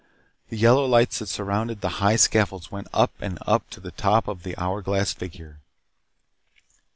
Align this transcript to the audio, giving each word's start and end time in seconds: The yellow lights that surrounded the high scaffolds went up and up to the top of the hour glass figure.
The 0.49 0.57
yellow 0.57 0.87
lights 0.87 1.19
that 1.19 1.27
surrounded 1.29 1.81
the 1.81 2.01
high 2.01 2.15
scaffolds 2.15 2.71
went 2.71 2.87
up 2.91 3.11
and 3.21 3.37
up 3.45 3.69
to 3.69 3.79
the 3.79 3.91
top 3.91 4.27
of 4.27 4.41
the 4.41 4.57
hour 4.57 4.81
glass 4.81 5.13
figure. 5.13 5.59